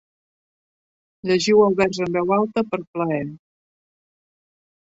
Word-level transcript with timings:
Llegiu 1.31 1.61
el 1.67 1.77
vers 1.81 2.01
en 2.07 2.17
veu 2.17 2.33
alta 2.39 2.65
per 2.73 2.81
plaer. 2.97 3.21